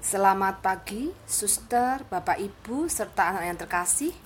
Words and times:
Selamat 0.00 0.64
pagi, 0.64 1.12
suster, 1.28 2.08
bapak, 2.08 2.40
ibu, 2.40 2.88
serta 2.88 3.36
anak 3.36 3.44
yang 3.52 3.58
terkasih. 3.60 4.16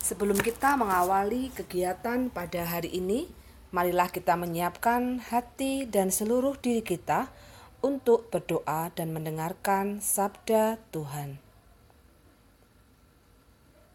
Sebelum 0.00 0.40
kita 0.40 0.72
mengawali 0.80 1.52
kegiatan 1.52 2.32
pada 2.32 2.64
hari 2.64 2.96
ini, 2.96 3.28
marilah 3.68 4.08
kita 4.08 4.40
menyiapkan 4.40 5.20
hati 5.20 5.84
dan 5.84 6.08
seluruh 6.08 6.56
diri 6.56 6.80
kita 6.80 7.28
untuk 7.84 8.32
berdoa 8.32 8.88
dan 8.96 9.12
mendengarkan 9.12 10.00
sabda 10.00 10.80
Tuhan. 10.96 11.36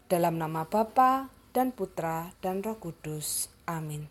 Dalam 0.06 0.38
nama 0.38 0.62
Bapa 0.70 1.34
dan 1.50 1.74
Putra 1.74 2.30
dan 2.46 2.62
Roh 2.62 2.78
Kudus. 2.78 3.50
Amin. 3.66 4.06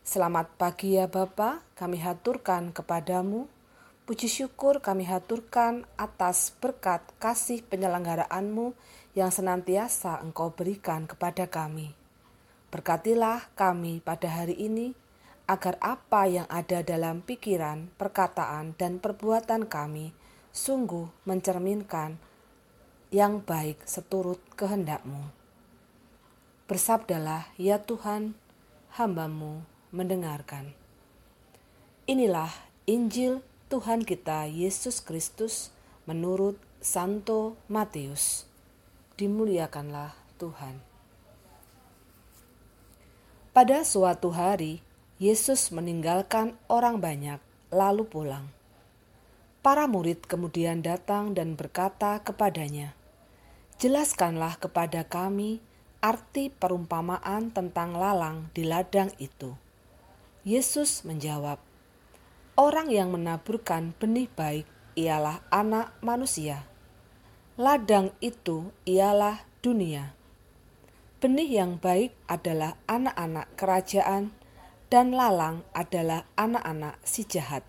Selamat 0.00 0.48
pagi 0.56 0.96
ya 0.96 1.12
Bapa, 1.12 1.60
kami 1.76 2.00
haturkan 2.00 2.72
kepadamu 2.72 3.52
Puji 4.06 4.30
syukur 4.30 4.78
kami 4.78 5.02
haturkan 5.02 5.82
atas 5.98 6.54
berkat 6.62 7.02
kasih 7.18 7.66
penyelenggaraanmu 7.66 8.70
yang 9.18 9.34
senantiasa 9.34 10.22
engkau 10.22 10.54
berikan 10.54 11.10
kepada 11.10 11.50
kami. 11.50 11.90
Berkatilah 12.70 13.50
kami 13.58 13.98
pada 13.98 14.30
hari 14.30 14.54
ini, 14.62 14.94
agar 15.50 15.74
apa 15.82 16.30
yang 16.30 16.46
ada 16.46 16.86
dalam 16.86 17.18
pikiran, 17.18 17.90
perkataan, 17.98 18.78
dan 18.78 19.02
perbuatan 19.02 19.66
kami 19.66 20.14
sungguh 20.54 21.10
mencerminkan 21.26 22.18
yang 23.10 23.42
baik 23.42 23.82
seturut 23.86 24.38
kehendakmu. 24.54 25.34
Bersabdalah, 26.70 27.50
ya 27.58 27.82
Tuhan, 27.82 28.38
hambamu 28.98 29.66
mendengarkan. 29.90 30.74
Inilah 32.06 32.50
Injil 32.86 33.42
Tuhan 33.66 34.06
kita 34.06 34.46
Yesus 34.46 35.02
Kristus 35.02 35.74
menurut 36.06 36.54
Santo 36.78 37.58
Matius. 37.66 38.46
Dimuliakanlah 39.18 40.14
Tuhan. 40.38 40.78
Pada 43.50 43.82
suatu 43.82 44.30
hari, 44.30 44.86
Yesus 45.18 45.74
meninggalkan 45.74 46.54
orang 46.70 47.02
banyak, 47.02 47.42
lalu 47.74 48.06
pulang. 48.06 48.46
Para 49.66 49.90
murid 49.90 50.22
kemudian 50.30 50.78
datang 50.78 51.34
dan 51.34 51.58
berkata 51.58 52.22
kepadanya, 52.22 52.94
"Jelaskanlah 53.82 54.62
kepada 54.62 55.02
kami 55.02 55.58
arti 55.98 56.54
perumpamaan 56.54 57.50
tentang 57.50 57.98
lalang 57.98 58.46
di 58.54 58.62
ladang 58.62 59.10
itu." 59.18 59.58
Yesus 60.46 61.02
menjawab, 61.02 61.58
Orang 62.56 62.88
yang 62.88 63.12
menaburkan 63.12 63.92
benih 64.00 64.32
baik 64.32 64.64
ialah 64.96 65.44
anak 65.52 65.92
manusia. 66.00 66.64
Ladang 67.60 68.16
itu 68.24 68.72
ialah 68.88 69.44
dunia. 69.60 70.16
Benih 71.20 71.52
yang 71.52 71.76
baik 71.76 72.16
adalah 72.24 72.80
anak-anak 72.88 73.52
kerajaan, 73.60 74.32
dan 74.88 75.12
lalang 75.12 75.68
adalah 75.76 76.24
anak-anak 76.32 76.96
si 77.04 77.28
jahat. 77.28 77.60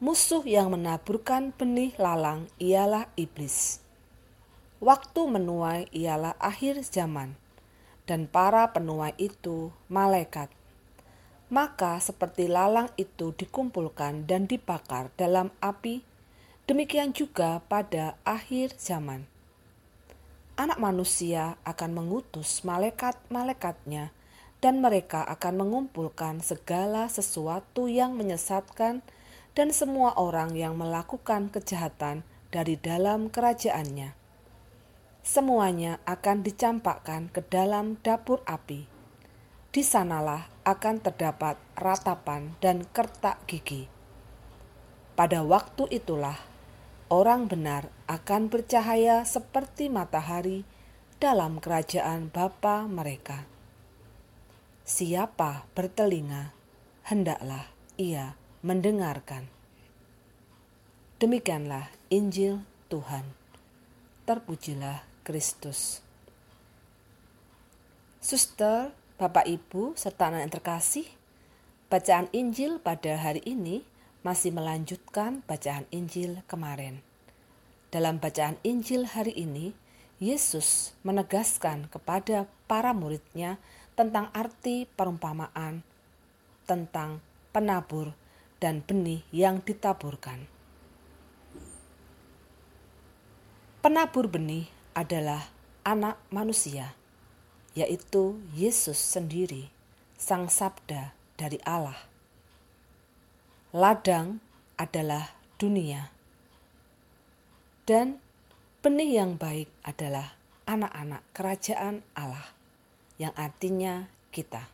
Musuh 0.00 0.40
yang 0.48 0.72
menaburkan 0.72 1.52
benih 1.52 1.92
lalang 2.00 2.48
ialah 2.56 3.12
iblis. 3.20 3.84
Waktu 4.80 5.28
menuai 5.28 5.92
ialah 5.92 6.40
akhir 6.40 6.80
zaman, 6.88 7.36
dan 8.08 8.32
para 8.32 8.64
penuai 8.72 9.12
itu 9.20 9.76
malaikat 9.92 10.48
maka 11.54 12.02
seperti 12.02 12.50
lalang 12.50 12.90
itu 12.98 13.30
dikumpulkan 13.30 14.26
dan 14.26 14.50
dibakar 14.50 15.14
dalam 15.14 15.54
api, 15.62 16.02
demikian 16.66 17.14
juga 17.14 17.62
pada 17.70 18.18
akhir 18.26 18.74
zaman. 18.74 19.30
Anak 20.58 20.82
manusia 20.82 21.54
akan 21.62 21.94
mengutus 21.94 22.66
malaikat-malaikatnya 22.66 24.10
dan 24.58 24.82
mereka 24.82 25.22
akan 25.30 25.62
mengumpulkan 25.62 26.42
segala 26.42 27.06
sesuatu 27.06 27.86
yang 27.86 28.18
menyesatkan 28.18 29.06
dan 29.54 29.68
semua 29.70 30.18
orang 30.18 30.58
yang 30.58 30.74
melakukan 30.74 31.54
kejahatan 31.54 32.26
dari 32.50 32.74
dalam 32.74 33.30
kerajaannya. 33.30 34.10
Semuanya 35.22 36.02
akan 36.02 36.42
dicampakkan 36.42 37.30
ke 37.30 37.46
dalam 37.46 38.02
dapur 38.02 38.42
api. 38.42 38.90
Di 39.74 39.82
sanalah 39.82 40.53
akan 40.64 41.04
terdapat 41.04 41.60
ratapan 41.76 42.56
dan 42.64 42.88
kertak 42.90 43.44
gigi. 43.44 43.86
Pada 45.14 45.44
waktu 45.44 45.86
itulah 45.92 46.40
orang 47.12 47.46
benar 47.46 47.92
akan 48.08 48.50
bercahaya 48.50 49.22
seperti 49.28 49.92
matahari 49.92 50.66
dalam 51.22 51.62
kerajaan 51.62 52.32
Bapa 52.32 52.88
mereka. 52.88 53.46
Siapa 54.84 55.68
bertelinga, 55.72 56.52
hendaklah 57.06 57.70
ia 57.96 58.36
mendengarkan. 58.60 59.48
Demikianlah 61.20 61.88
Injil 62.10 62.64
Tuhan. 62.92 63.24
Terpujilah 64.28 65.04
Kristus. 65.24 66.04
Suster, 68.20 68.92
Bapak 69.14 69.46
Ibu 69.46 69.94
serta 69.94 70.26
anak 70.26 70.42
yang 70.42 70.54
terkasih, 70.58 71.06
bacaan 71.86 72.26
Injil 72.34 72.82
pada 72.82 73.14
hari 73.14 73.46
ini 73.46 73.86
masih 74.26 74.50
melanjutkan 74.50 75.46
bacaan 75.46 75.86
Injil 75.94 76.42
kemarin. 76.50 76.98
Dalam 77.94 78.18
bacaan 78.18 78.58
Injil 78.66 79.06
hari 79.06 79.30
ini, 79.38 79.70
Yesus 80.18 80.98
menegaskan 81.06 81.86
kepada 81.94 82.50
para 82.66 82.90
muridnya 82.90 83.62
tentang 83.94 84.34
arti 84.34 84.82
perumpamaan 84.98 85.86
tentang 86.66 87.22
penabur 87.54 88.10
dan 88.58 88.82
benih 88.82 89.22
yang 89.30 89.62
ditaburkan. 89.62 90.42
Penabur 93.78 94.26
benih 94.26 94.66
adalah 94.90 95.54
anak 95.86 96.18
manusia 96.34 96.98
yaitu 97.74 98.38
Yesus 98.54 98.96
sendiri, 98.96 99.70
Sang 100.14 100.46
Sabda 100.46 101.12
dari 101.34 101.58
Allah. 101.66 101.98
Ladang 103.74 104.38
adalah 104.78 105.34
dunia, 105.58 106.14
dan 107.84 108.22
benih 108.80 109.18
yang 109.20 109.34
baik 109.34 109.66
adalah 109.82 110.38
anak-anak 110.64 111.26
kerajaan 111.34 112.06
Allah, 112.14 112.54
yang 113.18 113.34
artinya 113.34 114.06
kita. 114.30 114.70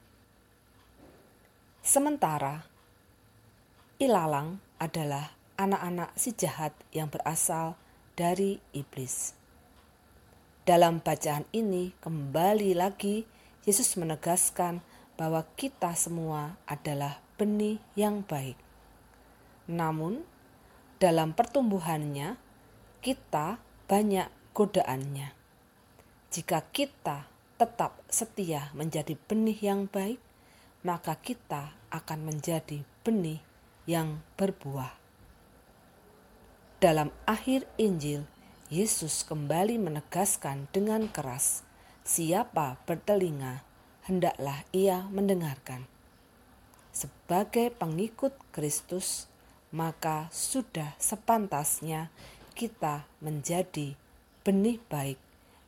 Sementara 1.81 2.69
ilalang 3.97 4.61
adalah 4.77 5.33
anak-anak 5.57 6.13
si 6.17 6.37
jahat 6.37 6.77
yang 6.93 7.09
berasal 7.09 7.77
dari 8.17 8.61
iblis. 8.77 9.40
Dalam 10.71 11.03
bacaan 11.03 11.51
ini, 11.51 11.91
kembali 11.99 12.79
lagi 12.79 13.27
Yesus 13.67 13.99
menegaskan 13.99 14.79
bahwa 15.19 15.43
kita 15.59 15.99
semua 15.99 16.63
adalah 16.63 17.19
benih 17.35 17.83
yang 17.99 18.23
baik. 18.23 18.55
Namun, 19.67 20.23
dalam 21.03 21.35
pertumbuhannya, 21.35 22.39
kita 23.03 23.59
banyak 23.91 24.31
godaannya. 24.55 25.35
Jika 26.31 26.63
kita 26.71 27.27
tetap 27.59 27.99
setia 28.07 28.71
menjadi 28.71 29.19
benih 29.27 29.59
yang 29.59 29.91
baik, 29.91 30.23
maka 30.87 31.19
kita 31.19 31.75
akan 31.91 32.31
menjadi 32.31 32.87
benih 33.03 33.43
yang 33.91 34.23
berbuah. 34.39 34.95
Dalam 36.79 37.11
akhir 37.27 37.67
Injil, 37.75 38.23
Yesus 38.71 39.27
kembali 39.27 39.83
menegaskan 39.83 40.71
dengan 40.71 41.11
keras, 41.11 41.67
"Siapa 42.07 42.79
bertelinga, 42.87 43.67
hendaklah 44.07 44.63
ia 44.71 45.11
mendengarkan." 45.11 45.91
Sebagai 46.95 47.75
pengikut 47.75 48.31
Kristus, 48.55 49.27
maka 49.75 50.31
sudah 50.31 50.95
sepantasnya 51.03 52.15
kita 52.55 53.11
menjadi 53.19 53.99
benih 54.47 54.79
baik 54.87 55.19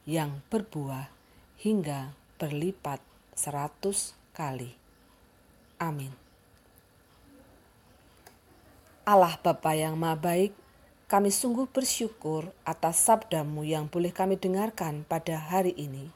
yang 0.06 0.38
berbuah 0.46 1.10
hingga 1.58 2.14
berlipat 2.38 3.02
seratus 3.34 4.14
kali. 4.30 4.78
Amin. 5.82 6.14
Allah 9.02 9.34
Bapa 9.42 9.74
yang 9.74 9.98
Maha 9.98 10.14
Baik, 10.14 10.54
kami 11.12 11.28
sungguh 11.28 11.68
bersyukur 11.68 12.56
atas 12.64 13.04
sabdamu 13.04 13.68
yang 13.68 13.84
boleh 13.84 14.16
kami 14.16 14.40
dengarkan 14.40 15.04
pada 15.04 15.36
hari 15.36 15.76
ini. 15.76 16.08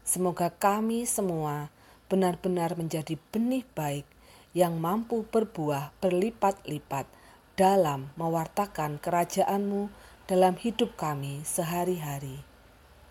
Semoga 0.00 0.48
kami 0.48 1.04
semua 1.04 1.68
benar-benar 2.08 2.72
menjadi 2.72 3.20
benih 3.28 3.68
baik 3.76 4.08
yang 4.56 4.80
mampu 4.80 5.28
berbuah 5.28 5.92
berlipat-lipat 6.00 7.04
dalam 7.52 8.16
mewartakan 8.16 8.96
kerajaan-Mu 8.96 9.92
dalam 10.24 10.56
hidup 10.56 10.96
kami 10.96 11.44
sehari-hari. 11.44 12.40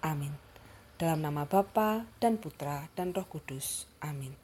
Amin. 0.01 0.33
Dalam 0.97 1.21
nama 1.21 1.45
Bapa 1.45 2.09
dan 2.17 2.41
Putra 2.41 2.89
dan 2.97 3.13
Roh 3.13 3.29
Kudus. 3.29 3.85
Amin. 4.01 4.42